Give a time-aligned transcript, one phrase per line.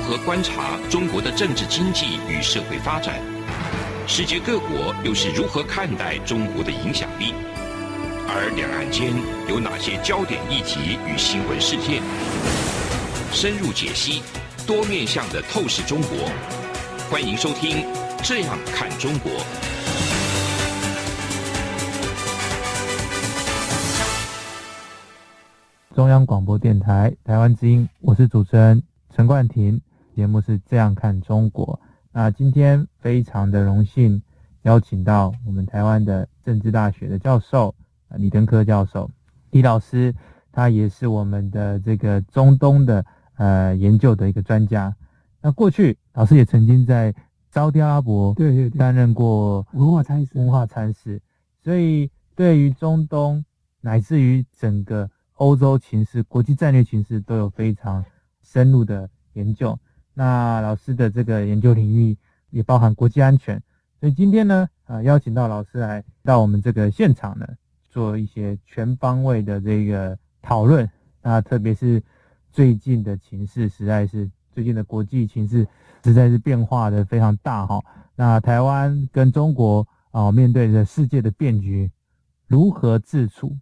[0.00, 3.20] 如何观察中国的政治经济与社会发展？
[4.06, 7.34] 世界各国又是如何看待中国的影响力？
[8.26, 9.12] 而两岸间
[9.46, 12.02] 有哪些焦点议题与新闻事件？
[13.30, 14.22] 深入解析，
[14.66, 16.30] 多面向的透视中国。
[17.10, 17.82] 欢迎收听
[18.22, 19.30] 《这样看中国》。
[25.94, 28.82] 中央广播电台台湾之音，我是主持人
[29.14, 29.78] 陈冠廷，
[30.20, 31.80] 节目是这样看中国。
[32.12, 34.22] 那今天非常的荣幸
[34.64, 37.74] 邀请到我们台湾的政治大学的教授。
[38.16, 39.10] 李登科教授，
[39.50, 40.14] 李老师，
[40.52, 43.02] 他也是我们的这个中东的
[43.36, 44.94] 呃研究的一个专家。
[45.40, 47.14] 那过去老师也曾经在
[47.50, 51.18] 沙特阿拉伯对对担任过文化参事，文化参事。
[51.64, 53.42] 所以对于中东
[53.80, 58.04] 乃至于整个欧洲情势、国际战略情势都有非常
[58.42, 59.78] 深入的研究。
[60.14, 62.16] 那老师的这个研究领域
[62.50, 63.62] 也包含国际安全。
[63.98, 67.46] 所以今天呢，呃，邀请到老师来到我们这个现场呢。
[67.92, 70.88] 做一些全方位的这个讨论，
[71.22, 72.00] 那特别是
[72.52, 75.66] 最近的情势，实在是最近的国际情势
[76.04, 77.82] 实在是变化的非常大哈。
[78.14, 81.90] 那台湾跟中国啊，面对着世界的变局，
[82.46, 83.56] 如何自处？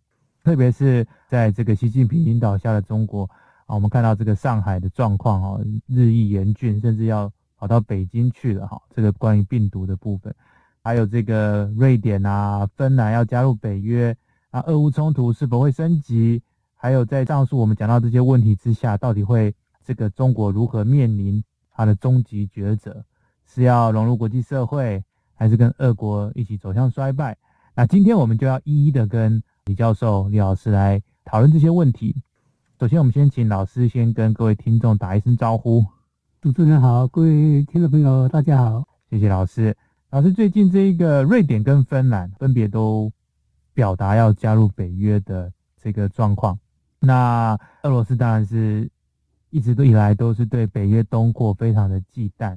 [0.44, 3.30] 特别是在这个习近平领导下的中国
[3.68, 8.80] 啊，我们看到这个上海的状况哈，日益严峻，甚至要跑到北京去了哈。
[8.94, 10.34] 这个关于病毒的部分。
[10.82, 14.16] 还有这个瑞典啊、芬兰要加入北约
[14.50, 16.42] 啊，俄乌冲突是否会升级？
[16.74, 23.04] 还有在上述我们讲到这些问题之下，到底会这个中国如何面临它的终极抉择？
[23.44, 27.36] 是要融入国际社会，还是跟俄国一起走向衰败？
[27.74, 32.16] 那今天我们就要一一的跟李教授、李老师来讨论这些问题。
[32.78, 35.84] 首先，我们先请老师先跟各位听众打一声招呼。
[36.40, 39.76] 主持人好，各位听众朋友大家好，谢谢老师。
[40.10, 43.10] 老师，最近这一个瑞典跟芬兰分别都
[43.74, 46.56] 表达要加入北约的这个状况。
[47.00, 48.88] 那俄罗斯当然是
[49.50, 52.56] 一直都以来都是对北约东扩非常的忌惮，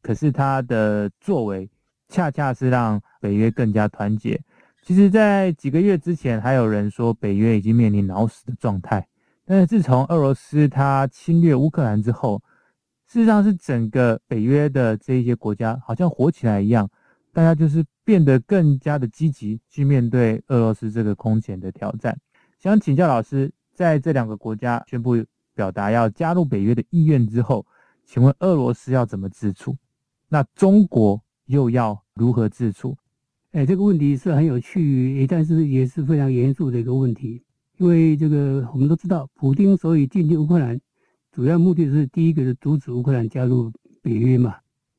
[0.00, 1.68] 可是他的作为
[2.08, 4.40] 恰恰是让北约更加团结。
[4.82, 9.06] 其实，在几个月之前，还有人说北约已经面临脑死的状态，
[9.50, 12.42] 但是自从俄罗斯它侵略乌克兰之后，
[13.06, 16.86] 事实上是整个北约的这一些国家好像火起来一样，
[17.32, 22.14] 大家就是变得更加的积极去面对俄罗斯这个空前的挑战。
[22.58, 25.16] 想请教老师，在这两个国家宣布
[25.54, 27.64] 表达要加入北约的意愿之后，
[28.04, 29.74] 请问俄罗斯要怎么自处？
[30.28, 32.94] 那中国又要如何自处？
[33.52, 37.42] 哎，这个问题是很有趣，但是也是非常严肃的一个问题，
[37.78, 40.78] 因为这个我们都知道，普京所以进军乌克兰。
[41.30, 43.70] 主要目的是第一个是阻止乌克兰加入
[44.02, 44.56] 北约嘛，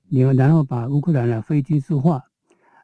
[0.07, 2.23] 你要然后把乌克兰呢非军事化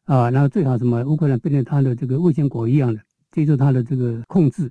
[0.03, 2.99] 啊，然后最好什么乌克兰变成他的这个卫星国一样的
[3.31, 4.69] 接受他的这个控制，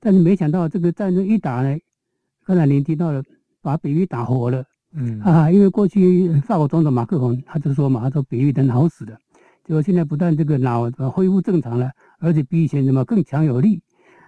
[0.00, 1.78] 但是没想到这个战争一打呢，
[2.46, 3.22] 刚才您提到了
[3.60, 9.18] 把北约打活了，嗯啊，因为过去法国总统马克龙他就说嘛，他说北约的脑死的，
[9.66, 13.82] 结果现在不但这个脑恢复正常了，而且比以前什么更强有力。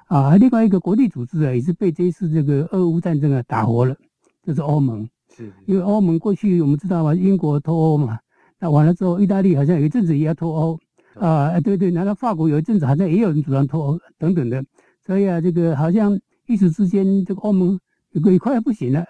[0.06, 3.96] 啊，另外一个国际组织啊，也是被这一次这个俄乌战争啊打活了，
[4.42, 5.08] 就是欧盟。
[5.36, 8.18] 是，因为欧盟过去我们知道嘛，英国脱欧嘛，
[8.60, 10.78] 那完了之后，意大利好像有一阵子也要脱欧
[11.14, 14.64] 啊，对对，难道法国有一阵子好像也有人主张脱欧等等的，
[15.04, 16.16] 所以啊，这个好像
[16.46, 17.80] 一时之间这个欧盟
[18.12, 19.04] 有个快要不行了，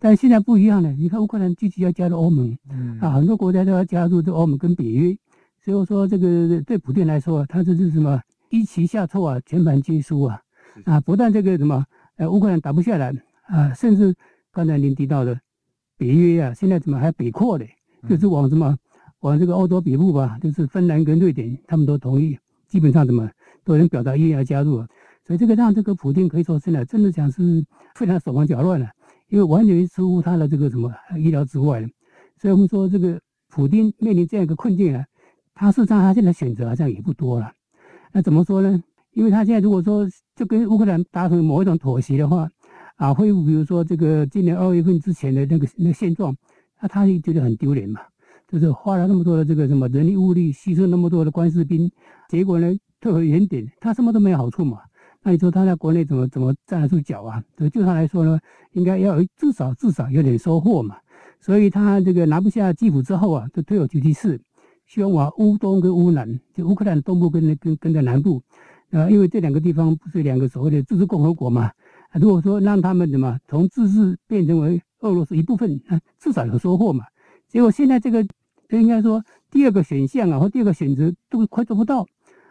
[0.00, 5.16] 但现在不一样了，你看乌克兰积极要加入欧盟，嗯啊，很多国家都要加入这欧盟跟北约，
[5.64, 8.20] 所以说这个对普丁来说，他这是什么？
[8.50, 10.42] 一棋下错啊，全盘皆输啊！
[10.84, 13.12] 啊，不但这个什么，呃，乌克兰打不下来
[13.42, 14.14] 啊，甚至
[14.52, 15.40] 刚才您提到的
[15.96, 17.70] 北约啊，现在怎么还北扩嘞？
[18.08, 18.76] 就是往什么
[19.20, 23.30] 往这个欧洲北部吧，就是芬兰跟瑞典，他们都同意，基本上怎么
[23.62, 24.88] 都能表达意愿要加入啊。
[25.24, 27.64] 所以这个让这个普京可以说现在真的讲是
[27.94, 28.90] 非常手忙脚乱了，
[29.28, 31.88] 因为完全出乎他的这个什么意料之外了。
[32.36, 35.04] 所以我们说这个普京面临这样一个困境啊，
[35.54, 37.52] 他事实上他现在选择好像也不多了。
[38.12, 38.82] 那怎么说呢？
[39.12, 42.48] 因为他现在如果说就跟乌克兰达成某一种妥协的话，
[42.96, 46.36] 啊，恢复比如说这个今年二月份之前的那个那个现状，
[46.80, 48.00] 那他也觉得很丢脸嘛。
[48.48, 51.88] 就是花了那么多的这个什么人力物力，牺牲那么多的官士兵，
[52.28, 54.78] 结果呢退回原点，他什么都没有好处嘛。
[55.22, 57.42] 那你说他在国内怎么怎么站得住脚啊？
[57.56, 58.38] 对，就他来说呢，
[58.72, 60.96] 应该要有至少至少有点收获嘛。
[61.38, 64.40] 所以他这个拿不下基辅之后啊，就退而求其次。
[64.90, 68.42] 希望往乌东跟乌南，就乌克兰东部跟那跟跟在南部，
[68.90, 71.70] 呃，因为这两个地方不是两个所谓的自治共和国嘛，
[72.08, 77.04] 啊如果说让他们怎么从自治变成为俄罗斯一部分，啊至少有收获嘛。
[77.46, 78.26] 结果现在这个，
[78.70, 82.04] 应该说第二个选项啊，或第二个选择都快做不到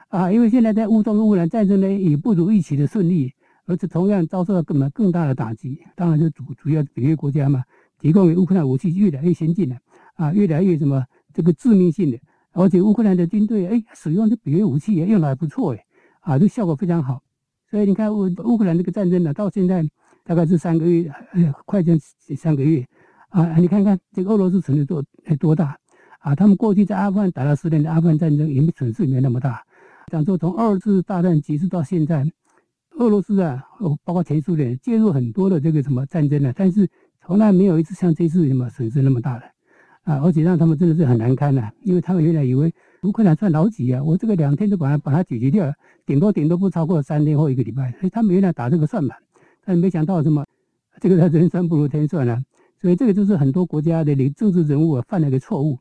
[0.07, 3.33] 啊，因为现在在乌中乌克兰战争呢，也不如预期的顺利，
[3.65, 5.77] 而且同样遭受了更更大的打击。
[5.94, 7.65] 当然，就主主要北约国家嘛，
[8.00, 9.75] 提供给乌克兰武器越来越先进了
[10.15, 11.03] 啊，越来越什么
[11.33, 12.18] 这个致命性的，
[12.54, 15.86] 而且乌克兰的军队哎，使用这北约武器也用的还不错哎，
[16.22, 17.22] 啊，这效果非常好。
[17.69, 19.84] 所以你看乌乌克兰这个战争呢，到现在
[20.24, 21.98] 大概是三个月，哎，快将
[22.38, 22.86] 三个月。
[23.30, 25.04] 啊，你看看这个俄罗斯损失多
[25.40, 25.78] 多大
[26.22, 26.34] 啊！
[26.34, 29.63] 他们过去在阿富汗打了十年的阿富汗战争，也没损失也没那么大。
[30.12, 32.25] 讲说从二次大战结束到现在，
[32.98, 33.63] 俄罗斯啊，
[34.04, 36.90] 包括前苏联介入很多的这个什么战争呢，但是
[37.22, 39.44] 从来没有一次像这次什么损失那么大的
[40.09, 40.19] 啊！
[40.23, 42.73] 而且让他们真的是很难堪呐，因为他们原来以为
[43.03, 45.71] 乌克兰算老几啊，我这个两天就把它把它解决掉，
[46.03, 49.15] 顶多顶多不超过三天或一个礼拜，所以他们原来打这个算盘，
[49.63, 50.44] 但没想到什么
[51.00, 52.41] 这个人算不如天算啊。
[52.81, 55.77] 所以这个就是很多国家的领政治人物啊犯了一个错误，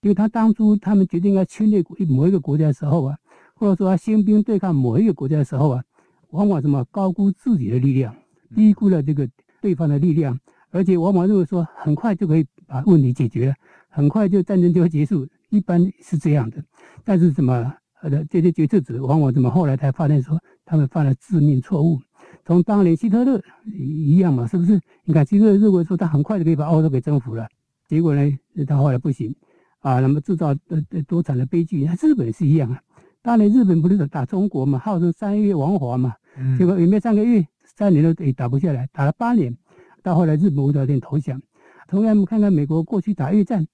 [0.00, 3.16] 因为他当初他们决定要侵略某一个国家的时候啊，
[3.54, 5.84] 或者说他兴兵对抗某一个国家的时候啊，
[6.30, 8.12] 往往什么高估自己的力量，
[8.56, 9.28] 低估了这个
[9.60, 10.36] 对方的力量，
[10.70, 13.54] 而且往往认为说很快就可以把问题解决了，
[13.88, 16.62] 很快就战争就会结束，一般是这样的。
[17.02, 21.98] 但是什么呃这些决策者往往怎么后来才发现说他们犯了致命错误。
[22.44, 23.42] 从当年希特勒
[23.74, 24.78] 一样嘛，是不是？
[25.04, 27.48] 你看希特勒认为说他很快就可以把欧洲给征服了，
[27.86, 29.34] 结果呢，他后来不行
[29.80, 31.84] 啊，那么制造呃多惨的悲剧。
[31.84, 32.80] 那日本是一样啊，
[33.22, 36.14] 当年日本不是打中国嘛，号称三月王华嘛，
[36.58, 39.56] 结果也没三个月，三年都也打不下来，打了八年，
[40.02, 41.40] 到后来日本无条件投降。
[41.88, 43.66] 同样，我们看看美国过去打越战，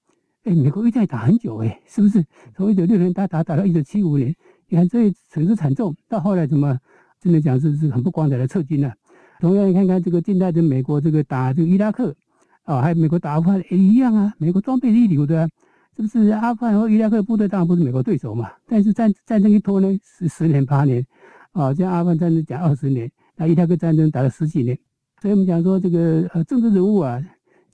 [0.44, 2.24] 哎，美国越战打很久哎，是不是？
[2.56, 4.32] 从一九六零年打打打到一九七五年，
[4.68, 6.78] 你看这损失惨重，到后来怎么？
[7.20, 8.94] 真的讲是是很不光彩的撤军了。
[9.40, 12.14] 同样，你看看这个近代的美国这个打这个伊拉克，
[12.62, 14.32] 啊，还有美国打阿富汗也一样啊。
[14.38, 15.48] 美国装备是一流的，啊，
[15.96, 16.28] 是不是？
[16.28, 18.48] 阿富汗和伊拉克的部队当然不是美国对手嘛。
[18.68, 21.04] 但是战战争一拖呢，十十年八年，
[21.52, 24.78] 啊，像阿富汗战争讲二十年，那伊拉克战争打了十几年。
[25.22, 27.18] 所以我们讲说这个呃政治人物啊，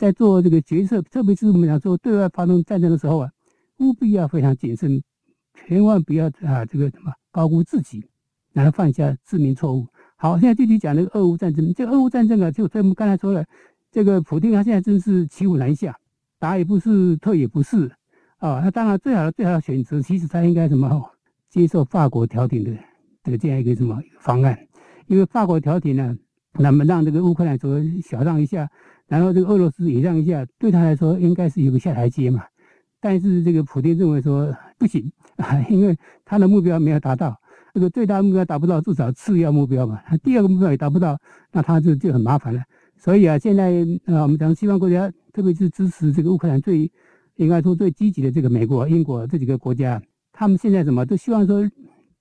[0.01, 3.31] 在做这个决策，特别是我们讲做对外发动战争的时候啊，
[3.81, 5.03] 务必要非常谨慎，
[5.69, 8.03] 千万不要啊这个什么高估自己。
[8.53, 9.87] 然后犯下致命错误。
[10.17, 11.73] 好，现在具体讲那个俄乌战争。
[11.75, 13.45] 这个俄乌战争啊，就所以我们刚才说了，
[13.93, 15.97] 这个普丁他现在真是骑虎难下，
[16.39, 17.93] 打也不是，退也不是
[18.39, 18.61] 啊。
[18.65, 20.89] 那当然最好的最好的选择，其实他应该什么
[21.49, 22.73] 接受法国调停的
[23.23, 24.59] 这个这样一个什么方案，
[25.07, 26.17] 因为法国调停呢，
[26.55, 28.69] 那么让这个乌克兰说小让一下，
[29.11, 32.45] 然后这个俄罗斯也让一下，对他来说应该是有个下台阶嘛。
[33.01, 37.37] 但是这个普京认为说不行啊， 因为他的目标没有达到。
[37.75, 40.01] 这个最大目标达不到，至少次要目标嘛。
[40.23, 41.19] 第二个目标也达不到，
[41.51, 42.63] 那他就就很麻烦了。
[42.97, 43.73] 所以啊，现在
[44.07, 46.89] 啊，我们讲西方国家，特别是支持这个乌克兰最
[47.35, 50.01] 应该说最积极的这个美国、英国这几个国家，
[50.33, 51.69] 他们现在什么都希望说，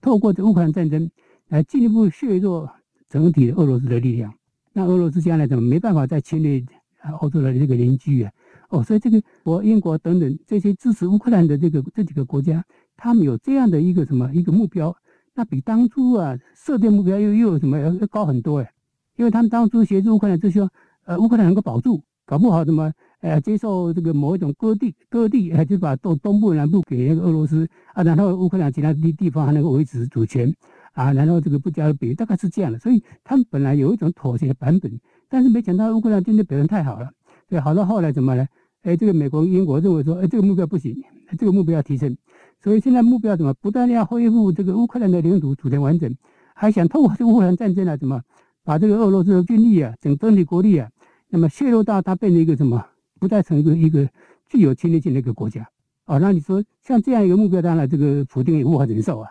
[0.01, 1.07] 透过这乌克兰战争
[1.49, 2.67] 来进一步削弱
[3.07, 4.33] 整体的俄罗斯的力量。
[4.71, 6.63] 那俄罗斯将来怎么没办法再侵略
[7.01, 8.31] 啊欧洲的这个邻居啊？
[8.69, 12.63] 哦，所以这个国英国等等这些支持乌克兰的这个这几个国家，
[12.95, 14.95] 他们有这样的一个什么一个目标。
[15.33, 18.71] 那比当初啊设定目标又又有什么要要高很多哎，
[19.15, 20.69] 因为他们当初协助乌克兰，就说
[21.05, 22.91] 呃乌克兰能够保住，搞不好什么
[23.21, 30.53] 呃接受这个某一种割地割地，哎就把东东部南部给那个俄罗斯啊，然后乌克兰其他地地方还能够维持主权
[30.93, 32.79] 啊，然后这个不加北约，大概是这样的。
[32.79, 37.09] 所以他们本来有一种妥协版本，但是没想到乌克兰真的表现太好了，
[37.47, 38.47] 所以，好到后来怎么呢？
[38.81, 40.95] 哎，这个美国英国认为说，哎这个目标不行，
[41.37, 42.15] 这个目标要提升。
[42.61, 46.13] 所以现在目标怎么不但要恢复这个乌克兰的领土主权完整，
[46.53, 48.21] 还想透过这个乌克兰战争啊，怎么
[48.63, 50.89] 把这个俄罗斯的军力啊，整整体国力啊，
[51.29, 52.85] 那么削弱到它变成一个什么，
[53.19, 54.09] 不再成一个一个
[54.47, 55.67] 具有侵略性的一个国家
[56.05, 56.17] 啊？
[56.17, 59.29] 那你说像这样一个目标，当然这个普京也无法忍受啊。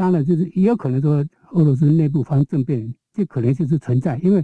[0.00, 4.18] 当然就是也有可能说俄罗斯内部发生政变，这可能性是存在。
[4.22, 4.42] 因为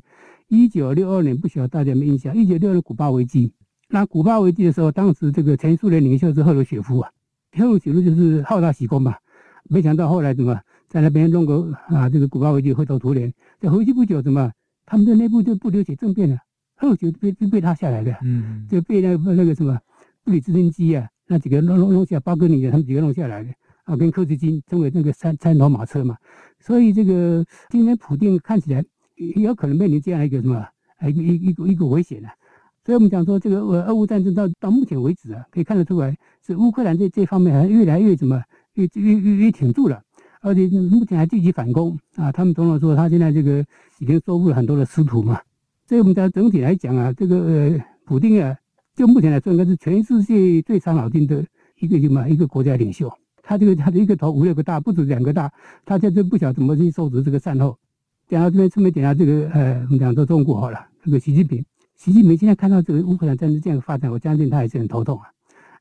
[0.48, 3.50] 一九六二年不晓得大家有没有印象，一九六二年古巴危机，
[3.88, 7.10] 那古巴危机的时候，当时这个前苏联领袖是赫鲁雪夫啊。
[7.56, 9.14] 赫鲁雪夫就是好大喜功嘛，
[9.70, 13.32] 没想到后来怎么在那边弄个啊，这个古巴危机灰头土脸。
[13.58, 14.52] 这回去不久，怎么
[14.84, 16.36] 他们的内部就不流血政变了？
[16.76, 19.78] 赫鲁雪夫被被他下来的，嗯，就被那个那个什么
[20.22, 23.50] 布里兹登基啊，那几个弄弄弄下巴格尼的，他们几个弄下来的
[23.87, 26.16] 啊，跟柯斯金成为那个三三头马车嘛。
[26.61, 30.66] 所以这个今天普定看起来也有可能面临这样一个什么
[31.02, 32.31] 一个一个一个危险啊。
[32.85, 36.16] 所以我们讲说，这个俄俄乌战争到到目前为止啊，可以看得出来，
[36.47, 38.40] 是乌克兰这这方面还越来越怎么
[38.75, 40.00] 越越越越挺住了，
[40.40, 42.31] 而且目前还积极反攻啊。
[42.31, 43.64] 他们总统说，他现在这个
[43.99, 45.40] 已经收复了很多的失土嘛。
[45.88, 48.57] 所以我们讲整体来讲啊，这个呃普丁啊，
[48.95, 51.45] 就目前来说，应该是全世界最伤脑筋的
[51.81, 53.12] 一个什么一个国家领袖。
[53.46, 55.52] 他这个他的一个头五六个大，不止两个大，
[55.84, 57.78] 他现在不晓得怎么去收拾这个善后。
[58.28, 65.26] 讲到这边，顺便点下这个呃，我们讲到中国好了，这个习近平，习近平现在看到这个乌克兰战争这样发展，我相信他也是很头痛啊。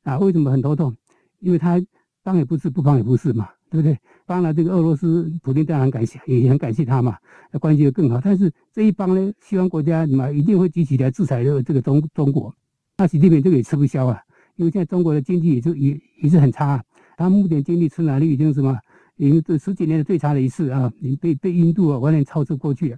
[0.03, 0.95] 啊，为什么很头痛？
[1.39, 1.83] 因为他
[2.21, 3.97] 帮也不是，不帮也不是嘛，对不对？
[4.27, 7.17] 帮了这个俄罗斯，普京当然感谢，也很感谢他嘛，
[7.51, 8.21] 那关系就更好。
[8.23, 12.53] 但是这一帮呢，西方国家嘛一定会集体来制裁这个这个中中国。
[12.95, 14.21] 那习近平这个也吃不消啊，
[14.55, 16.83] 因为现在中国的经济也就也也是很差，
[17.17, 18.77] 他目前经济成长率已经什么，
[19.15, 22.97] 已经这十几年的最差的一次啊，已经被被印度啊完全超车过去了。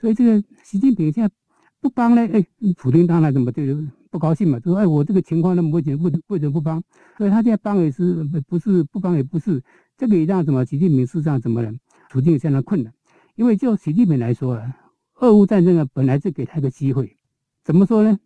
[0.00, 1.34] 所以这个习近平现在
[1.80, 2.46] 不帮呢，哎，
[2.76, 3.62] 普京当然怎么就
[4.10, 6.82] 不高兴嘛，就说哎，我这个情况那么危险，为为什么不帮？
[7.16, 9.62] 所以他现在帮也是不是不帮也不是。
[9.96, 10.64] 这个也让什么？
[10.64, 11.72] 习近平事实上怎么呢？
[12.08, 12.92] 处境相当困难，
[13.34, 14.76] 因为就习近平来说啊，
[15.16, 17.16] 俄乌战争啊，本来是给他一个机会。
[17.64, 18.18] 怎么说呢？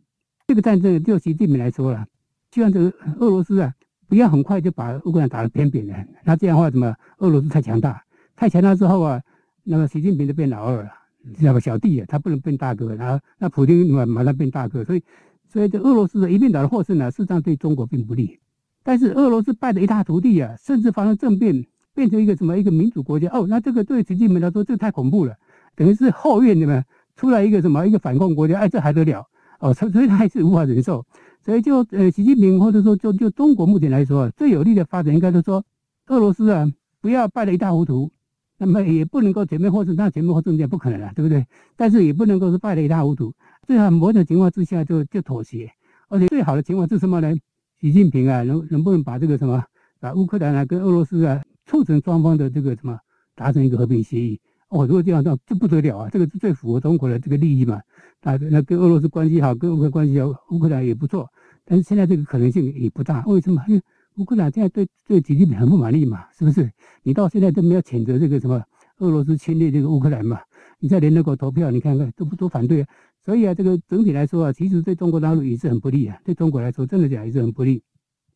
[0.47, 2.07] 这个战争就习近平来说了，
[2.51, 3.73] 希望这个俄罗斯啊，
[4.13, 5.95] 不要很快就把乌克兰打得扁扁的。
[6.23, 6.95] 那这样的话，怎么？
[7.21, 8.05] 俄罗斯太强大，
[8.37, 9.19] 太强大之后啊，
[9.65, 10.91] 那么习近平就变老二了，
[11.35, 12.95] 知道吧小弟啊，他不能变大哥。
[12.95, 15.03] 然后那普京马马上变大哥，所以
[15.49, 18.39] 所以这俄罗斯的一面倒的获胜呢，事实上对中国并不利。
[18.83, 21.65] 但是俄罗斯败得一塌涂地啊，甚至发生政变，
[21.95, 25.35] 变成一个什么一个民主国家哦，那这个对习近平来说，这个太恐怖了，
[25.75, 26.85] 等于是后院里面
[27.17, 29.27] 出来一个什么一个反共国家，哎，这还得了
[29.61, 31.03] 哦，所所以他还是无法忍受，
[31.45, 35.65] 所以就呃，习近平或者说就就中国目前来说，最有利的发展应该是说，
[36.07, 36.71] 俄罗斯啊
[37.01, 38.11] 不要败得一塌糊涂，
[38.59, 41.45] 那么也不能够全面获胜，那全面获胜也不可能了，对不对？
[41.77, 43.35] 但是也不能够是败得一塌糊涂，
[43.67, 45.71] 最好某种情况之下就就妥协，
[46.09, 47.35] 而且最好的情况是什么呢？
[47.81, 49.65] 习近平啊，能能不能把这个什么，
[49.99, 52.97] 把乌克兰啊跟俄罗斯啊促成双方的这个什么
[53.35, 54.41] 达成一个和平协议？
[54.73, 56.09] 哦，如果这样那这不得了啊！
[56.11, 57.75] 这个是最符合中国的这个利益嘛？
[58.23, 61.29] 啊，那跟俄罗斯关系好，跟乌克兰关系好，乌克兰也不错。
[61.67, 63.63] 但是现在这个可能性也不大，为什么？
[63.69, 63.83] 因为
[64.17, 66.71] 乌克兰现在对对习近平很不满意嘛，是不是？
[67.03, 68.63] 你到现在都没有谴责这个什么
[69.01, 70.41] 俄罗斯侵略这个乌克兰嘛？
[70.79, 72.89] 你在联合国投票，你看看都不都反对啊？
[73.23, 76.19] 所以啊，这个整体来说啊，其实对中国大陆也是很不利啊。
[76.25, 77.83] 对中国来说，真的讲也是很不利。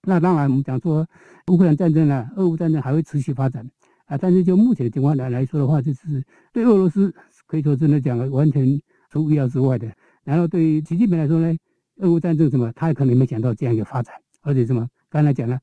[0.02, 1.08] 那当然，我们讲说
[1.50, 3.66] 乌克兰战争呢，俄乌战争还会持续发展
[4.06, 4.18] 啊。
[4.18, 7.14] 但是就目前的情况来来说的话，就是对俄罗斯
[7.46, 9.92] 可以说真的讲完全出意料之外的。
[10.24, 11.56] 然后对于习近平来说呢，
[11.98, 15.58] 俄乌战争什么，他也可能没想到这样一个发展，而且什么刚才讲了，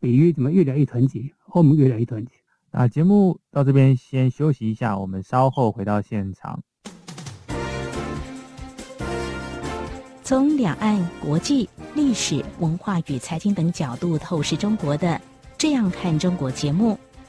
[0.00, 2.32] 北约怎么越来越团结，欧盟越来越团结。
[2.70, 6.62] 啊节目到这边先休息一下，我们稍后回到现场。
[10.22, 15.06] 从两岸、国际、历史文化与财经等角度透视中国的
[15.56, 16.98] 《这样看中国》节目，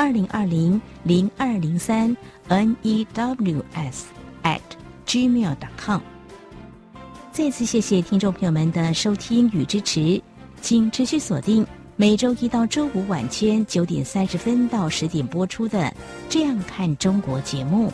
[0.00, 2.16] 二零二零零二零三
[2.48, 4.06] n e w s
[4.42, 4.58] at
[5.04, 6.00] gmail.com。
[7.30, 10.22] 再次谢谢听众朋友们的收听与支持，
[10.62, 11.66] 请持续锁定
[11.96, 15.78] 每周一到周五晚间九点三十分到十点播出的
[16.30, 17.92] 《这样看中国》节目。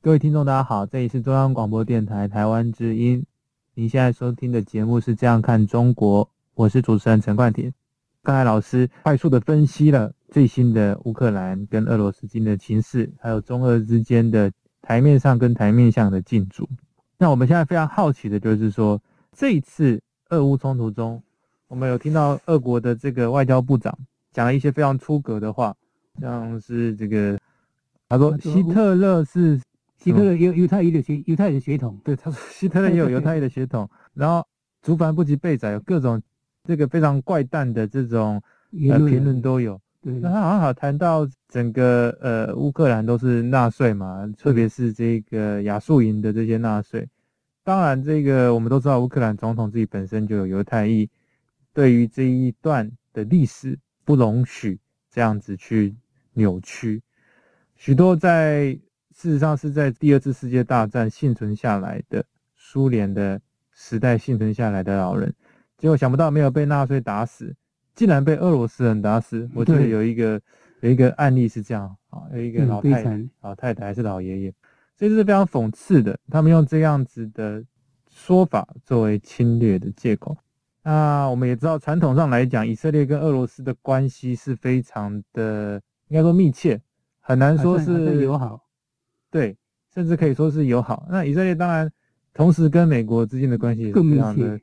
[0.00, 3.26] 各位听众，大家好，这里是中央广播电台台湾之音。
[3.74, 6.24] 您现在收听的节目是《这样看中国》，
[6.58, 7.72] 我是主持人陈冠廷。
[8.20, 14.50] 刚才老师快速的分析了最新的乌克兰跟俄罗斯间的情势，还有中俄之间的
[14.82, 16.68] 台面上跟台面下的竞逐。
[17.16, 19.00] 那我们现在非常好奇的就是说，
[19.30, 21.22] 这一次俄乌冲突中，
[21.68, 23.96] 我们有听到俄国的这个外交部长
[24.32, 25.72] 讲了一些非常出格的话，
[26.20, 27.38] 像是这个
[28.08, 29.60] 他说希特勒是。
[29.96, 31.96] 希特勒有犹太裔的血，犹太人血统。
[32.04, 33.88] 对，他说希特勒也有犹太裔的血统。
[34.14, 34.44] 然后，
[34.80, 36.22] 族繁不及备宰，有各种
[36.68, 38.42] 这个非常怪诞的这种
[38.90, 39.80] 呃评论都有。
[40.02, 47.08] 对，那他好像好谈到整个呃乌克兰都是纳粹嘛，特别是这个亚速营的这些纳粹。
[47.64, 51.08] 当然，这个我们都知道，乌克兰总统自己本身就有犹太裔，
[51.72, 54.78] 对于这一段的历史不容许
[55.10, 55.96] 这样子去
[56.34, 57.02] 扭曲，
[57.76, 58.78] 许多在。
[59.20, 63.40] 事实上是在第二次世界大战幸存下来的苏联的
[63.72, 65.34] 时代幸存下来的老人，
[65.78, 67.54] 结果想不到没有被纳粹打死，
[67.94, 69.48] 竟然被俄罗斯人打死。
[69.54, 70.40] 我记得有一个
[70.80, 74.54] 有一个案例是这样啊，有一个老太太、老太太还是老爷爷，
[74.96, 76.18] 所以这是非常讽刺的。
[76.30, 77.64] 他们用这样子的
[78.10, 80.36] 说法作为侵略的借口。
[80.82, 86.80] 那我们也知道，传统上来讲，以色列跟俄罗斯的关系是非常的，应该说密切，
[87.20, 88.64] 很难说是友好。
[89.30, 89.56] 对，
[89.94, 91.06] 甚至可以说是友好。
[91.10, 91.90] 那以色列当然
[92.32, 94.58] 同时跟美国之间的关系也是非常的、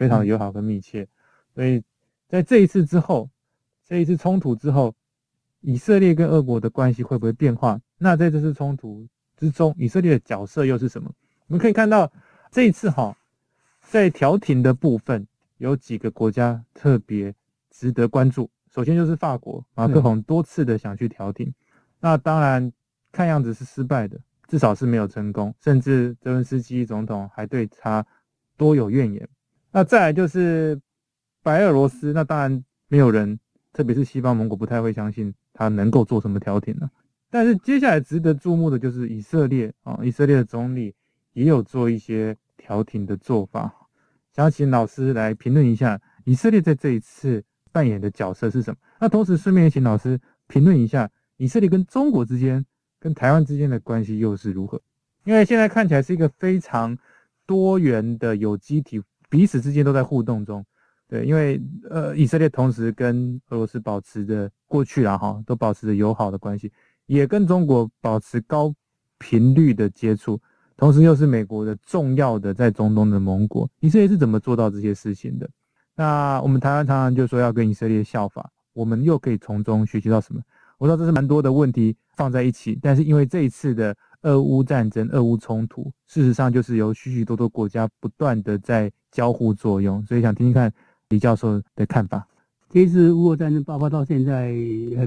[0.00, 1.06] 非常的友好跟密切。
[1.54, 1.82] 所以
[2.26, 3.28] 在这一次之后，
[3.86, 4.94] 这一次冲突之后，
[5.60, 7.78] 以色列跟俄国的关系会不会变化？
[7.98, 11.12] 那在这次冲突之中，以色列的角色又是什么？
[11.48, 12.10] 我们可以看到
[12.50, 13.14] 这一次哈，
[13.82, 15.26] 在调停的部分。
[15.58, 17.34] 有几个国家特别
[17.68, 18.48] 值得关注。
[18.72, 21.52] 首先就是法国，马克宏多次的想去调停，
[22.00, 22.72] 那当然
[23.12, 28.02] 看样子是失败的，至少是没有成功，甚至泽文斯基总统还对他
[28.56, 29.28] 多有怨言。
[29.72, 30.80] 那再来就是
[31.42, 33.38] 白俄罗斯，那当然没有人，
[33.72, 36.90] 特别是西方盟国不太会相信他能够做什么调停了。
[37.30, 40.92] 但是接下来值得注目的就是以色列啊，以色列的总理
[41.32, 43.72] 也有做一些调停的做法。
[44.34, 48.76] 想请老师来评论一下以色列在这一次扮演的角色是什么？
[49.00, 52.64] 那同时顺便也请老师评论一下以色列跟中国之间、
[52.98, 54.80] 跟台湾之间的关系又是如何？
[55.24, 56.98] 因为现在看起来是一个非常
[57.46, 59.00] 多元的有机体，
[59.30, 60.62] 彼此之间都在互动中。
[61.08, 61.58] 对，因为
[61.88, 66.70] 呃，以色列同时跟俄罗斯保持着过去啦哈，都保持着友好的关系，
[67.06, 68.72] 也跟中国保持高
[69.18, 70.38] 频率的接触。
[70.76, 75.48] 同时又是美国的重要的在中东的盟国，以色列是怎么做到这些事情的？
[75.94, 80.40] 那我们台湾常常就说要跟以色列效法，我们又可以从中学习到什么？
[80.78, 90.72] 我知道这是蛮多的问题放在一起，但是因为这一次的俄乌战争、俄乌冲突，事实上就是由许许多多国家不断的在交互作用，所以想听听看
[91.08, 92.26] 李教授的看法。
[92.68, 94.54] 这次乌俄战争爆发到现在，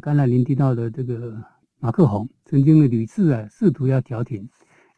[0.02, 1.34] 刚才您提到的这个
[1.80, 4.48] 马克宏曾经的屡次啊试图要调停。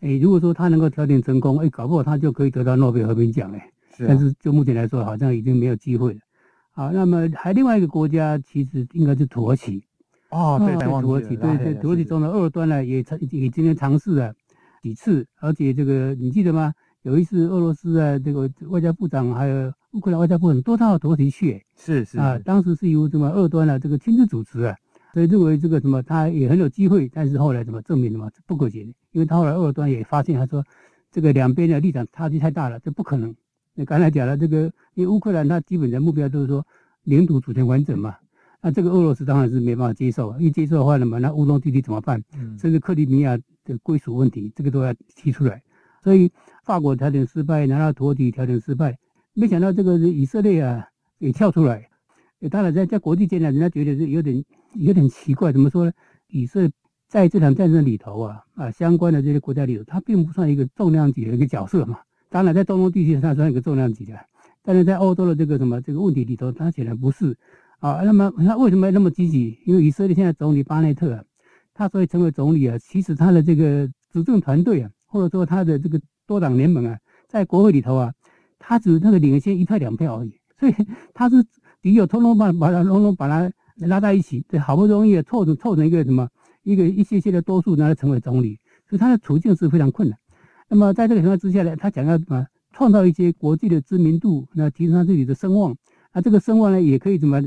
[0.01, 3.61] 诶，如果说他能够调停成功，诶，搞不好他就可以得到诺贝尔和平奖诶。
[3.95, 4.07] 是啊。
[4.07, 6.19] 但是就目前来说，好像已经没有机会了。
[6.71, 9.83] 好，那么还另外一个国家，其实应该是土耳其。
[10.29, 14.33] 哦，对，土耳其，对对，土耳其中的二端呢，也尝也今天尝试了
[14.81, 16.73] 几次，而且这个你记得吗？
[17.03, 21.63] 有一次俄罗斯啊，这个外交部长还有乌克兰外交部长都到土耳其去。
[21.77, 24.75] 是是啊，当时是由什么二端呢，这个亲自主持啊。
[25.13, 28.93] 所以认为这个什么，他也很有机会，但是后来怎么证明的嘛，不可行。
[29.11, 30.61] 因为他后来二端也发现，他说
[31.09, 33.33] 这个两边的立场差距太大了，这不可能。
[33.75, 34.63] 那刚才讲了这个，
[34.95, 36.65] 因为乌克兰他基本的目标都是说
[37.03, 38.15] 领土主权完整嘛，
[38.65, 42.19] 那这个俄罗斯当然是没办法接受啊，一接受的话呢嘛，那乌东地区怎么办？
[42.59, 45.61] 甚至克里米亚的归属问题，这个都要提出来。
[46.03, 46.31] 所以
[46.63, 48.97] 法国调整失败，然后土耳其调整失败，
[49.35, 50.87] 没想到这个以色列啊
[51.19, 51.87] 也跳出来。
[52.49, 54.43] 当然在在国际间呢，人家觉得是有点。
[54.77, 55.91] 有点奇怪，怎么说呢？
[56.27, 56.69] 以色列
[57.07, 61.99] 在这场战争里头啊啊，相关的这些国家里头，它并不算一个重量级的一个角色嘛。
[62.27, 64.19] 当然，在中东地区它算一个重量级的，
[64.61, 67.37] 但是在欧洲的这个什么这个问题里头，它显然不是
[67.89, 68.01] 啊。
[68.03, 69.57] 那么他为什么那么积极？
[69.65, 71.23] 因为以色列现在总理巴内特啊，
[71.73, 78.13] 他所以成为总理啊，其实他的这个执政团队啊，或者说他的这个多党联盟啊，在国会里头啊，
[78.59, 80.73] 他只那个领先一票两票而已，所以
[81.13, 81.43] 他是
[81.81, 83.51] 敌友通通把把他通通把他。
[83.79, 86.29] 拉在一起，这好不容易凑成凑成一个什么
[86.63, 90.17] 一个一些些的多数，让他成为总理，所以他的处境是非常困难。
[90.69, 95.75] 那么在这个情况之下呢，他想要什么创造一些国际的知名度，那提升他自己的声望。
[96.13, 97.41] 那这个声望呢，也可以怎么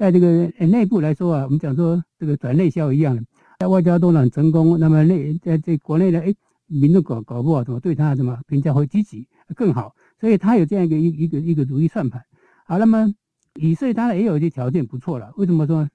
[0.00, 3.22] 在这个内部来说啊，我们讲说这个转内销一样的，
[3.58, 4.80] 在外交都很成功。
[4.80, 6.34] 那么内在这国内呢，哎，
[6.68, 12.24] 民众搞搞不好怎么对他怎么评价会积极更好，所以他有这样一个一一个一个如意算盘。
[12.64, 13.14] 好，那么。
[13.56, 15.86] 以色列当然也有一些条件不错了，为什么说？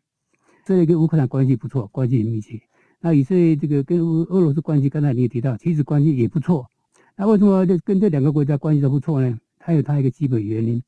[0.65, 2.59] 这列跟乌克兰关系不错，关系很密切。
[2.99, 6.67] 那以色列这个跟俄俄罗斯关系，刚才你也提到，其实关系也不错。
[7.15, 9.39] 那为什么这跟这两个国家关系都不错呢？
[9.57, 10.83] 它有它一个基本原因，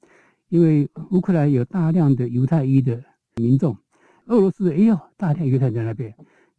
[0.50, 3.04] 因为乌克兰有大量的犹太裔的
[3.36, 3.76] 民众，
[4.28, 6.14] 俄罗斯也有大量犹太人在那边，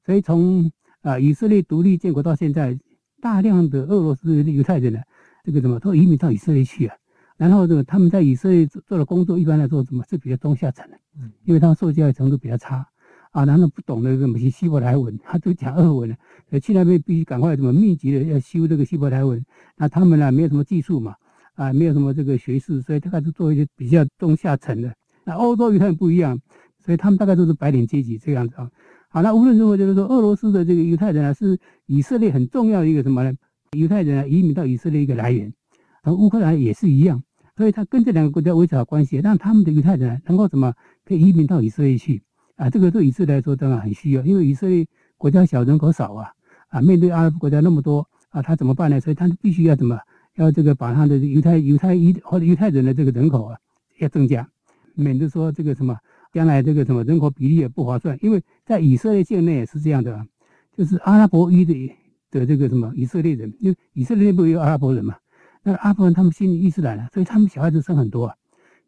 [0.04, 0.70] 所以从
[1.02, 2.78] 啊以色列独立建国到现在，
[3.20, 5.00] 大量的俄罗斯的犹太人呢，
[5.44, 6.94] 这个什么都移民到以色列去啊。
[7.36, 12.84] 然后这个他们在以色列做做的工作，一般来说怎么是比较中下层的，嗯，因为他们受教育程度比较差，
[13.30, 16.08] 啊，然后不懂得什么希希伯来文，他都讲俄文，
[16.50, 19.44] 所以去那边必须赶快怎么密集的要修这个希伯来文。
[19.76, 21.14] 那他们呢，没有什么技术嘛，
[21.58, 24.94] 啊，没有什么这个学识，所以大概是做一些比较中下层的。
[25.24, 26.38] 那欧洲与他们不一样，
[26.78, 28.70] 所以他们大概都是白领阶级这样子啊。
[29.08, 33.32] 好，那无论如何，就是说俄罗斯的这个犹太人啊，是以色列很重要的一个什么呢？
[33.76, 35.52] 犹太人啊，移民到以色列一个来源，
[36.04, 37.20] 而乌克兰也是一样。
[37.56, 40.72] 所以他跟这两个国家维持好关系，让他们的犹太人能够怎么
[41.04, 42.22] 可以移民到以色列去
[42.54, 42.70] 啊？
[42.70, 46.30] 这个对以色列来说当然很需要，因为以色列国家小，人口少啊，
[46.68, 49.00] 啊，面对阿拉伯国家那么多啊，他怎么办呢？
[49.00, 49.98] 所以他必须要怎么
[50.38, 53.58] 要这个把他的犹太犹太裔或者犹太人的这个人口啊
[53.98, 54.48] 要增加，
[54.94, 55.98] 免得说这个什么
[56.32, 60.24] 将来这个什么人口比例也不划算，因为在以色列境内也是这样的，
[60.76, 61.92] 就是阿拉伯裔的
[62.30, 65.16] 的这个什么以色列人，因为以色列内部有阿拉伯人嘛，
[65.64, 68.34] 那阿拉伯人他们信伊斯兰了，所以他们小孩子生很多啊，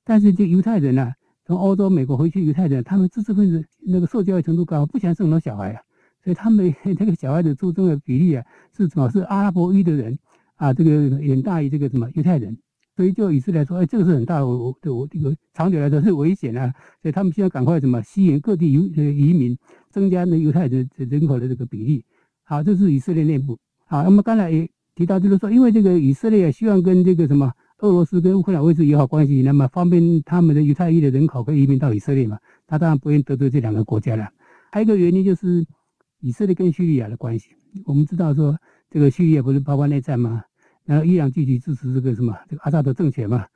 [0.04, 1.12] 但是就犹太人呢、
[1.44, 5.82] 从欧洲、美国回去犹太人，他们知识分子那个受教育程度高，不想生很多小孩啊，
[6.22, 8.44] 所以他们 这个小孩子出生的比例啊，
[8.76, 9.08] 是主要？
[9.08, 10.16] 是阿拉伯裔的人
[10.60, 12.54] 啊，这个远大于这个什么犹太人，
[12.94, 16.70] 所以就以色列来说，哎，这个是很大的，我对我这个长久来说是危险啊，
[17.00, 19.56] 所以他们需要赶快什么吸引各地犹移民，
[19.90, 22.04] 增加那犹太人人口的这个比例。
[22.44, 23.58] 好，这是以色列内部。
[23.86, 27.52] 好，那么刚才也提到，就是说，因为这个以色列希望跟这个什么。
[27.82, 32.38] 俄罗斯跟乌克兰维持友好关系，那么方便他们的犹太裔的人口可以移民到以色列嘛？
[32.66, 34.28] 他当然不愿意得罪这两个国家了。
[34.70, 35.64] 还有一个原因就是
[36.20, 37.48] 以色列跟叙利亚的关系。
[37.86, 38.54] 我们知道说，
[38.90, 40.42] 这个叙利亚不是爆发内战吗？
[40.90, 43.46] 然后伊朗积极支持这个什么这个阿萨德政权嘛？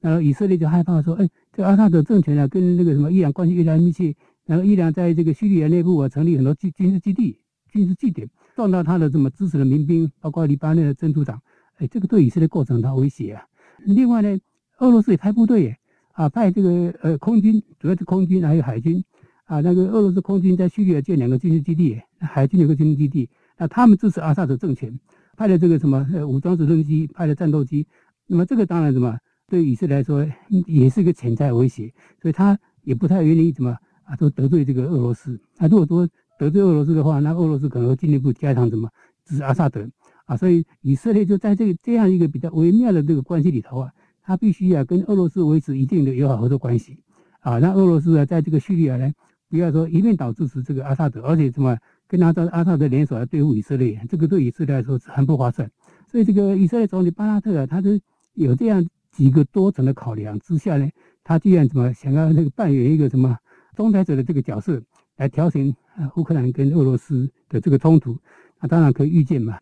[0.00, 4.14] 然后以色列就害怕说，哎，这阿萨德政权啊，跟那个什么伊朗关系越来越密切。
[4.46, 7.36] 然后伊朗在这个叙利亚内部啊，成立很多军军事基地、
[7.68, 11.42] 军事据点，壮大他的这么支持的民兵，包括黎巴嫩的真主党。
[11.78, 13.42] 哎，这个对以色列构成很大威胁啊。
[13.84, 14.38] 另外呢，
[14.78, 15.76] 俄罗斯也派部队，
[16.12, 19.02] 啊，派这个呃空军，主要是空军还有海军，
[19.46, 23.28] 啊，那个俄罗斯空军在叙利亚建两个军事基地，海军有个军事基地，
[23.58, 24.96] 那他们支持阿萨德政权，
[25.36, 27.86] 派了这个什么呃武装直升机，派了战斗机，
[28.26, 29.18] 那么这个当然什么
[29.48, 30.26] 对以色列来说
[30.66, 38.88] 也是一个潜在威胁，所以他也不太愿意怎么啊都得罪这个俄罗斯，啊，如果说得罪俄罗斯的话，那俄罗斯可能会进一步加强什么
[39.24, 39.88] 支持阿萨德。
[40.26, 43.90] 啊，所以以色列就在这个这样一个比较微妙的这个关系里头啊，
[44.22, 46.98] 他必须要跟俄罗斯维持一定的友好合作关系
[47.40, 49.12] 啊，让俄罗斯啊在这个叙利亚呢，
[49.50, 55.70] 不要说一面倒支持这个阿萨德，而且什么跟阿扎阿萨德联手来对付以色列，这个对以色列来说是很不划算。
[56.06, 58.00] 所以这个以色列总理巴拉特啊，他是
[58.34, 60.88] 有这样几个多层的考量之下呢，
[61.22, 63.36] 他既然怎么想要那个扮演一个什么
[63.76, 64.82] 仲裁者的这个角色
[65.16, 65.74] 来调停
[66.16, 68.16] 乌克兰跟俄罗斯的这个冲突，
[68.60, 69.58] 那当然可以预见嘛。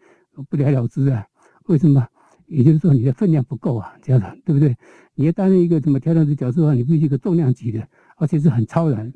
[0.49, 1.27] 不了了之啊？
[1.67, 2.07] 为什么？
[2.47, 4.77] 也就是说你的分量不够啊，这样的对不对？
[5.15, 9.13] 你要担任一个什么调整的角色的话，你必须一个重量级的，而且是很超然。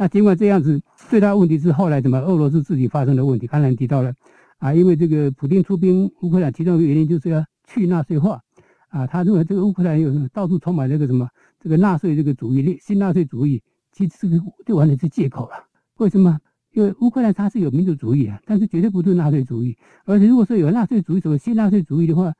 [0.00, 3.46] 那尽管这样子，最大问题是后来怎么俄罗斯自己发生的问题。
[3.46, 4.10] 刚才提到了
[4.56, 8.40] 啊，因为这个普京出兵乌克兰，其中一个原因就是要去纳粹化
[8.88, 9.06] 啊。
[9.06, 11.28] 他认为这个乌克兰有到处充满这个什么
[11.60, 15.66] 这个纳粹这个主义，新纳粹主义，其实这个就完全是借口了。
[15.98, 16.38] 为什么？
[16.72, 19.76] 因为乌克兰它是有民族主义啊，但是绝对不是纳粹主义。
[20.06, 22.32] 而且如果说有纳粹主义，什么新纳粹主义的话，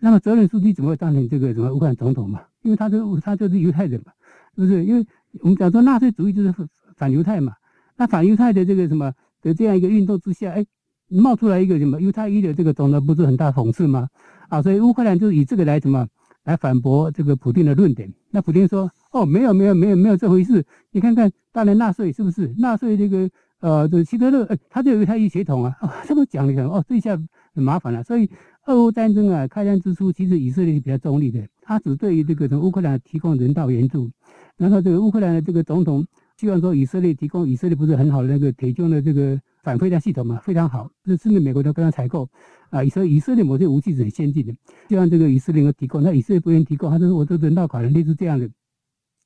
[0.00, 2.40] 那么泽连斯基怎么会当成这个什么乌克兰总统嘛？
[2.62, 4.10] 因为他是他就是犹太人嘛，
[4.56, 4.84] 是不是？
[4.84, 5.06] 因为
[5.42, 6.52] 我们讲说纳粹主义就是
[6.96, 7.52] 反犹太嘛。
[7.96, 10.64] 那反犹太的这个什么的这样一个运动之下，哎，
[11.08, 14.08] 冒出来一个什么犹太裔的这个总统，不是很大讽刺吗？
[14.48, 16.06] 啊，所以乌克兰就以这个来什么
[16.44, 18.12] 来反驳这个普丁的论点。
[18.30, 23.28] 那普丁说：“哦，没有没有没有没有这回事，你看看当年纳粹是不是纳粹这个。”
[23.60, 27.18] 呃，这希特勒，呃，他就有犹一血统啊， 这么讲一讲，哦，这下
[27.54, 28.02] 很麻烦了。
[28.04, 28.30] 所以，
[28.66, 34.10] 俄乌战争啊，开战之初，其实以色列是比较中立的，他只对于这个从乌克兰提供人道援助。
[34.58, 42.28] 然后，这个乌克兰的这个总统希望说，以色列提供以色列不是很好的那个铁军的这个反飞弹系统嘛，非常好，甚至美国都跟他采购
[42.70, 42.82] 啊。
[42.82, 44.52] 以色以色列某些武器是很先进的，
[44.88, 48.48] 希望这个以色列能够提供，那以色列不愿意提供，他说我这人道考量类似这样的。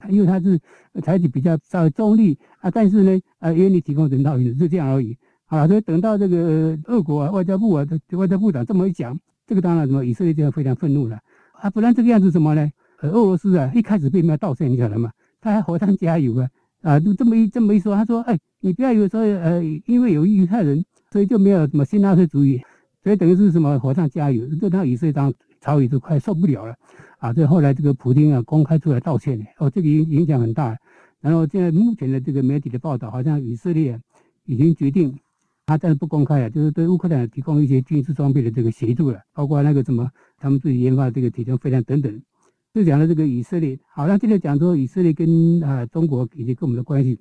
[0.09, 0.57] 因为他是
[1.03, 5.18] 采取比较稍微中立啊，但是呢，啊，愿意提供人道援助，就这样而已。
[5.44, 11.18] 好，所以等到这个俄国啊，外交部啊，外交部长这么一讲，这个当然什么以色列就非常愤怒了
[11.55, 12.71] 啊，不然这个样子什么呢？
[13.01, 15.11] 呃，俄罗斯啊，一开始并没有道歉，你晓得吗？
[15.40, 16.49] 他还火上加油啊，
[16.83, 22.61] 啊，就这么一这么一说，他说，哎，你不要以为说，呃，因为有犹太人，所以就没有什么新纳粹主义，
[23.03, 26.75] 所以等于是什么火上加油，这让以色列当朝野都快受不了了。
[27.19, 30.77] 啊，这后来这个普京啊公开出来道歉，哦，这个影影响很大。
[31.21, 33.99] 然后现在目前的这个媒体的报道，好像以色列
[34.45, 35.19] 已经决定，
[35.67, 42.23] 他暂时不公开啊，就是对乌克兰提供一些军事装备的这个协助了，包括那个什么他们自己研发的这个铁穹飞弹等等。
[42.72, 47.20] 就讲了这个以色列，好像今天讲说以色列跟啊中国以及跟我们的关系，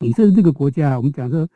[0.00, 1.48] 以色列这个国家，我们讲说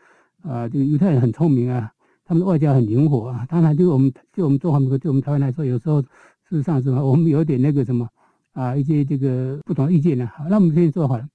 [0.42, 1.92] 啊这个犹太人很聪明啊，
[2.24, 6.02] 他们的外交很灵活啊，当然就我们就我们中华民国对我们台湾来说，有时候。
[6.48, 7.02] 事实上是吧？
[7.04, 8.08] 我们有点那个什么
[8.52, 10.30] 啊，一些这个不同意见呢。
[10.32, 11.26] 好，那我们先说好了。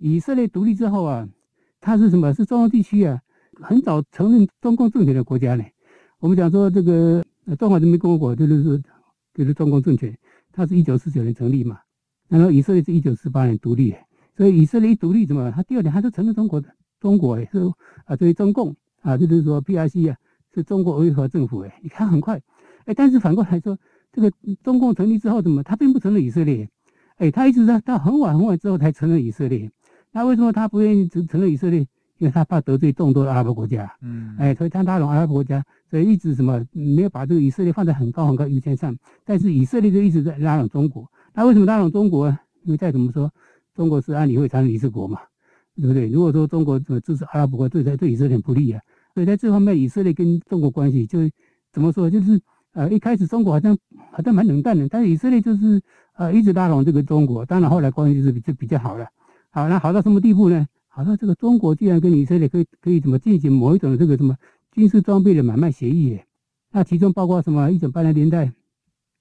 [0.00, 1.28] 以色列独立之后啊，
[1.80, 2.34] 它是什么？
[2.34, 3.22] 是中欧地区啊，
[3.62, 5.62] 很早承认中共政权的国家呢。
[6.18, 7.24] 我们讲说这个
[7.56, 8.82] 中华人民共和国就是
[9.32, 10.12] 就是中共政权，
[10.58, 11.78] 它是一九四九年成立嘛。
[12.28, 13.94] 然后以色列是一九四八年独立，
[14.36, 15.52] 所以以色列一独立，怎么？
[15.52, 16.68] 它第二年它就承认中国的
[17.00, 17.60] 中国也是
[18.04, 20.16] 啊，对中共啊，就是说 PRC 啊，
[20.52, 21.78] 是中国维和政府哎。
[21.80, 22.42] 你看很快
[22.86, 23.78] 哎，但是反过来说。
[24.10, 24.32] 这个
[24.64, 26.68] 中共成立之后，怎么他并不承认以色列？
[27.18, 29.70] 哎，他一直到到很晚很晚之后才承认以色列。
[30.12, 31.86] 那为什么他不愿意承承认以色列？
[32.18, 33.90] 因为他怕得罪众多的阿拉伯国家。
[34.02, 38.96] 嗯，哎，所以他拉拢阿拉伯国家，所以一直什么没有把这个以色列放在很高很高优先上。
[39.24, 41.10] 但是以色列就一直在拉拢中国。
[41.32, 42.28] 那为什么拉拢中国？
[42.64, 43.30] 因为再怎么说，
[43.74, 45.20] 中国是安理会常任理事国嘛，
[45.76, 46.08] 对不对？
[46.08, 48.80] 如果说中国支持阿拉伯国，对对以色列不利啊。
[49.14, 51.20] 所以在这方面，以色列跟中国关系就
[51.72, 52.10] 怎么说？
[52.10, 52.38] 就是
[52.72, 53.76] 呃，一开始中国好像
[54.10, 55.80] 好像蛮冷淡的，但是以色列就是
[56.16, 57.46] 呃一直拉拢这个中国。
[57.46, 59.06] 当然后来关系就是比就比较好了。
[59.50, 60.66] 好，那好到什么地步呢？
[60.98, 64.36] 好像这个中国居然跟以色列可以可以怎么进行某一种这个什么
[64.72, 66.18] 军事装备的买卖协议？
[66.72, 67.70] 那其中包括什么？
[67.70, 68.52] 一九八零年代，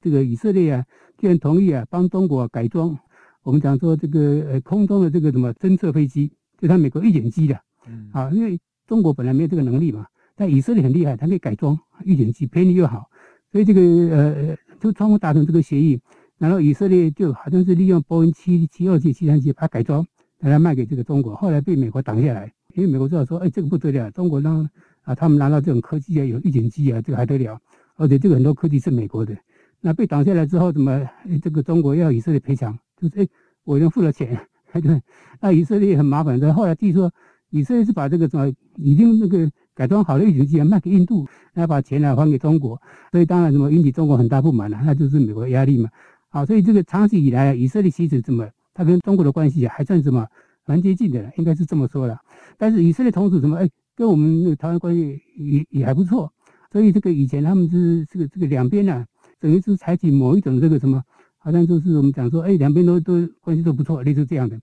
[0.01, 0.83] 这个以色列啊，
[1.19, 2.97] 居然同意啊帮中国改装
[3.43, 13.07] 我们讲说这个呃空中的这个什么侦测飞机，就他美国预警机的，嗯，啊，因为中国本来没有这个能力嘛，但以色列很厉害，它可以改装预警机，便宜又好，
[13.51, 15.99] 所以这个呃就双方达成这个协议，
[16.39, 20.03] 然后以色列就好像是利用波音七七二七七三七把它改装。
[20.39, 24.69] 把它卖给这个中国，后来被美国挡下来，因为美国知道说，哎，这个不得了，中国让
[25.01, 27.59] 啊，他们拿到这种科技啊，有预警机啊，这个还得了，
[27.95, 29.35] 而且这个很多科技是美国的，
[29.81, 31.07] 那被挡下来之后，怎么
[31.41, 32.77] 这个中国要以色列赔偿？
[32.95, 33.27] 就是哎，
[33.63, 34.39] 我已经付了钱，
[34.73, 35.01] 对，
[35.41, 36.53] 那以色列很麻烦的。
[36.53, 37.11] 后来据说
[37.49, 42.79] 以色列是把这个什么已经那个改装好的预警机啊卖给印度，然后把钱呢还给中国，
[43.11, 45.89] 所以当然什么引起中国很大不满了，那就是美国压力嘛。
[46.29, 48.47] 好，所以这个长期以来，以色列其实怎么？
[48.77, 50.27] 他跟中国的关系还算什么
[50.67, 52.15] 蛮接近的，应该是这么说的。
[52.59, 56.31] 但是以色列同时什么，哎，跟我们那个台湾关系也也还不错。
[56.71, 59.03] 所以这个以前他们是这个这个两边呢，
[59.39, 61.03] 等于是采取某一种这个什么，
[61.39, 64.59] 好像就是我们讲说，哎，两边都都关系都不错，类似这样的。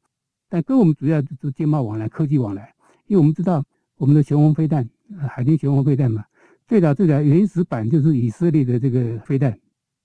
[0.49, 2.73] 但跟我们主要就是经贸往来、科技往来，
[3.09, 3.65] 因为我们知道
[3.97, 4.89] 我们的雄风飞弹，
[5.29, 6.23] 海军雄风飞弹嘛，
[6.69, 9.59] 最早最早原始版就是以色列的这个飞弹。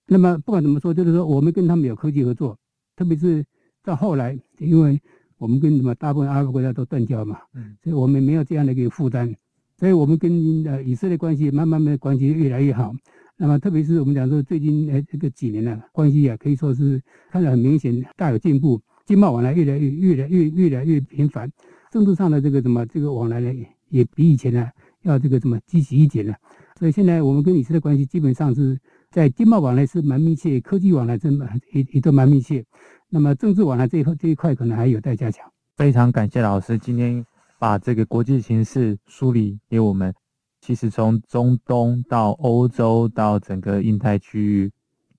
[0.07, 2.57] 那么不管怎么说，就是说我们跟他们有科技合作，
[2.95, 3.45] 特别是。
[3.89, 5.01] 到后来，因为
[5.39, 9.35] 我们跟什么大部分阿拉伯国家都断交嘛，嗯，所以我们没有这样的一个负担，
[9.79, 12.93] 所以我们跟呃以色列关系慢慢的关系越来越好。
[13.35, 21.51] 那么特别是我们讲说最近呃这个几年呢，关系啊可以说是看得很明显大有进步，经贸往来越来越越来越越来越频繁，
[21.91, 23.51] 政治上的这个什么这个往来呢
[23.89, 24.69] 也比以前呢
[25.01, 26.35] 要这个什么积极一点了。
[26.77, 28.77] 所以现在我们跟以色列关系基本上是
[29.09, 32.63] 在经贸往来是蛮密切，科技往来真蛮也也都蛮密切。
[33.11, 35.51] 那么政治往来这一块这一块可能还有待加强。
[35.75, 37.25] 非常感谢老师今天
[37.57, 40.13] 把这个国际形势梳理给我们。
[40.61, 44.71] 其实从中东到欧洲到整个印太区域，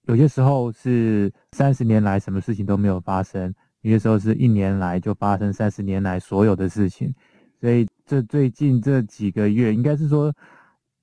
[0.05, 7.13] 有些时候是三十年来什么事情都没有发生，有些时候是一年来就发生三十年来所有的事情。
[7.61, 10.33] 所以这最近这几个月，应该是说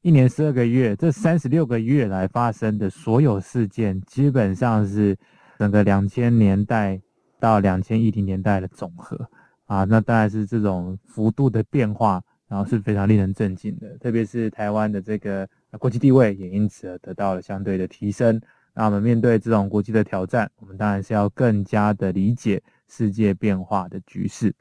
[0.03, 5.17] 一年十二个月，这三十六个月来发生的所有事件，基本上是。
[5.57, 7.01] 整个两千年代
[7.39, 9.29] 到两千一零年代的总和
[9.65, 13.97] 啊，那当然是这种幅度的变化，然后是非常令人震惊的。
[13.97, 15.47] 特别是台湾的这个
[15.79, 18.39] 国际地位也因此而得到了相对的提升。
[18.73, 24.53] 那我们面对这种国际的挑战，我们当然是要更加的理解世界变化的局势。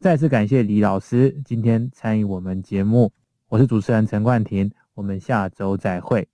[0.00, 3.12] 再次感谢李老师今天参与我们节目，
[3.48, 6.26] 我是主持人陈冠廷，我们下周再会。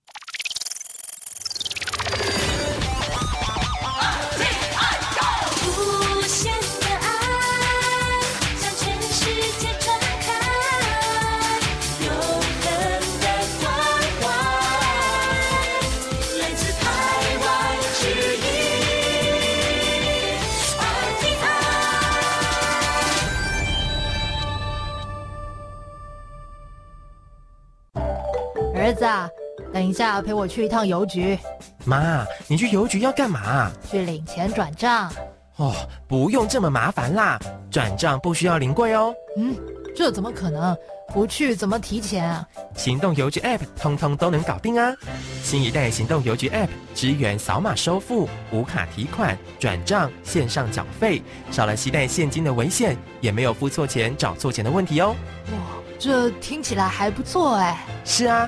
[29.97, 31.35] 下陪我去一趟邮局。
[31.83, 33.71] 妈，你去邮局要干嘛？
[33.89, 35.11] 去领钱转账。
[35.55, 35.73] 哦，
[36.07, 37.39] 不用这么麻烦啦，
[37.71, 39.11] 转账不需要临柜哦。
[39.37, 39.55] 嗯，
[39.95, 40.77] 这怎么可能？
[41.11, 42.47] 不去怎么提钱啊？
[42.75, 44.93] 行动邮局 App 通通都能搞定啊！
[45.41, 55.15] 新一代行动邮局 App 支援扫码收付、无卡提款、转账、线上缴费，少了携带现金的危险，也没有付错钱、找错钱的问题哦。
[55.53, 55.57] 哇，
[55.97, 57.83] 这听起来还不错哎。
[58.05, 58.47] 是啊。